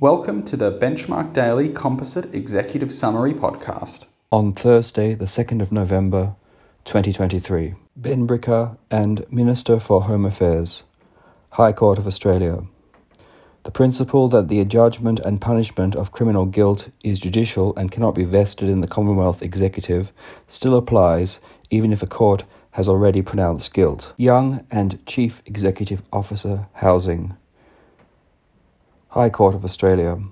Welcome 0.00 0.44
to 0.44 0.56
the 0.56 0.72
Benchmark 0.72 1.34
Daily 1.34 1.68
Composite 1.68 2.34
Executive 2.34 2.90
Summary 2.90 3.34
Podcast. 3.34 4.06
On 4.32 4.54
Thursday, 4.54 5.12
the 5.12 5.26
2nd 5.26 5.60
of 5.60 5.72
November, 5.72 6.36
2023, 6.86 7.74
Benbrika 8.00 8.78
and 8.90 9.30
Minister 9.30 9.78
for 9.78 10.04
Home 10.04 10.24
Affairs, 10.24 10.84
High 11.50 11.74
Court 11.74 11.98
of 11.98 12.06
Australia. 12.06 12.64
The 13.64 13.70
principle 13.70 14.28
that 14.28 14.48
the 14.48 14.58
adjudgment 14.58 15.20
and 15.20 15.38
punishment 15.38 15.94
of 15.94 16.12
criminal 16.12 16.46
guilt 16.46 16.88
is 17.04 17.18
judicial 17.18 17.76
and 17.76 17.92
cannot 17.92 18.14
be 18.14 18.24
vested 18.24 18.70
in 18.70 18.80
the 18.80 18.88
Commonwealth 18.88 19.42
Executive 19.42 20.14
still 20.46 20.76
applies 20.76 21.40
even 21.68 21.92
if 21.92 22.02
a 22.02 22.06
court 22.06 22.44
has 22.70 22.88
already 22.88 23.20
pronounced 23.20 23.74
guilt. 23.74 24.14
Young 24.16 24.64
and 24.70 25.04
Chief 25.04 25.42
Executive 25.44 26.02
Officer 26.10 26.68
Housing. 26.76 27.36
High 29.14 29.30
Court 29.30 29.56
of 29.56 29.64
Australia. 29.64 30.22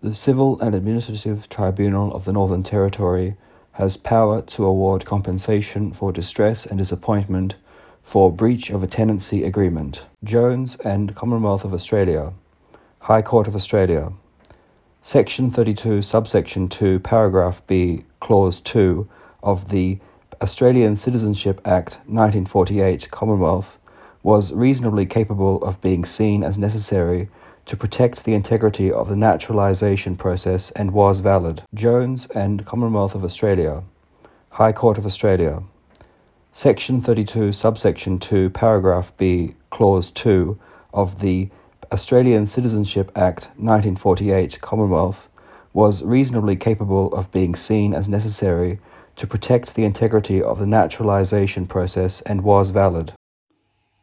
The 0.00 0.12
Civil 0.12 0.60
and 0.60 0.74
Administrative 0.74 1.48
Tribunal 1.48 2.12
of 2.12 2.24
the 2.24 2.32
Northern 2.32 2.64
Territory 2.64 3.36
has 3.74 3.96
power 3.96 4.42
to 4.42 4.64
award 4.64 5.04
compensation 5.04 5.92
for 5.92 6.10
distress 6.10 6.66
and 6.66 6.78
disappointment 6.78 7.54
for 8.02 8.32
breach 8.32 8.70
of 8.70 8.82
a 8.82 8.88
tenancy 8.88 9.44
agreement. 9.44 10.04
Jones 10.24 10.78
and 10.78 11.14
Commonwealth 11.14 11.64
of 11.64 11.72
Australia. 11.72 12.32
High 13.02 13.22
Court 13.22 13.46
of 13.46 13.54
Australia. 13.54 14.12
Section 15.00 15.48
32, 15.48 16.02
subsection 16.02 16.68
2, 16.68 16.98
paragraph 16.98 17.64
B, 17.68 18.02
clause 18.18 18.60
2 18.60 19.08
of 19.44 19.68
the 19.68 20.00
Australian 20.42 20.96
Citizenship 20.96 21.60
Act 21.64 21.98
1948 22.06 23.08
Commonwealth 23.12 23.78
was 24.28 24.52
reasonably 24.52 25.06
capable 25.06 25.56
of 25.62 25.80
being 25.80 26.04
seen 26.04 26.44
as 26.44 26.58
necessary 26.58 27.30
to 27.64 27.74
protect 27.74 28.26
the 28.26 28.34
integrity 28.34 28.92
of 28.92 29.08
the 29.08 29.16
naturalisation 29.16 30.14
process 30.14 30.70
and 30.72 30.90
was 30.90 31.20
valid. 31.20 31.62
Jones 31.72 32.26
and 32.34 32.66
Commonwealth 32.66 33.14
of 33.14 33.24
Australia. 33.24 33.82
High 34.50 34.72
Court 34.72 34.98
of 34.98 35.06
Australia. 35.06 35.62
Section 36.52 37.00
32, 37.00 37.52
subsection 37.52 38.18
2, 38.18 38.50
paragraph 38.50 39.16
B, 39.16 39.54
clause 39.70 40.10
2 40.10 40.58
of 40.92 41.20
the 41.20 41.48
Australian 41.90 42.44
Citizenship 42.44 43.10
Act 43.16 43.44
1948 43.56 44.60
Commonwealth 44.60 45.30
was 45.72 46.02
reasonably 46.02 46.54
capable 46.54 47.10
of 47.14 47.32
being 47.32 47.54
seen 47.54 47.94
as 47.94 48.10
necessary 48.10 48.78
to 49.16 49.26
protect 49.26 49.74
the 49.74 49.86
integrity 49.86 50.42
of 50.42 50.58
the 50.58 50.66
naturalisation 50.66 51.64
process 51.66 52.20
and 52.20 52.44
was 52.44 52.68
valid. 52.68 53.14